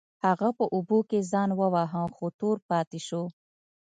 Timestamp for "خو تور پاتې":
2.15-2.99